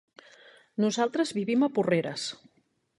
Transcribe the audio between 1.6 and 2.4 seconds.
a Porreres.